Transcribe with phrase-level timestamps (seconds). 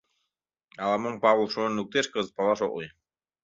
[0.83, 2.91] Ала-мом Павыл шонен луктеш, кызыт палаш ок лий.